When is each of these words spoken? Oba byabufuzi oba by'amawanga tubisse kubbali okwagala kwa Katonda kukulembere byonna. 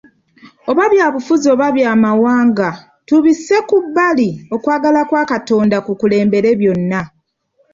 Oba 0.69 0.83
byabufuzi 0.93 1.45
oba 1.53 1.67
by'amawanga 1.75 2.69
tubisse 3.07 3.55
kubbali 3.69 4.29
okwagala 4.55 4.99
kwa 5.09 5.23
Katonda 5.31 5.77
kukulembere 5.85 6.49
byonna. 6.59 7.01